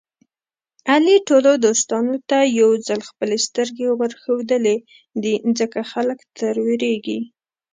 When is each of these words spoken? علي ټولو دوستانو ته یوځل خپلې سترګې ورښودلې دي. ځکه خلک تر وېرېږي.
علي 0.93 1.15
ټولو 1.27 1.51
دوستانو 1.65 2.15
ته 2.29 2.39
یوځل 2.61 2.99
خپلې 3.09 3.37
سترګې 3.45 3.87
ورښودلې 3.91 4.77
دي. 5.23 5.35
ځکه 5.59 5.79
خلک 5.91 6.19
تر 6.37 6.53
وېرېږي. 6.65 7.19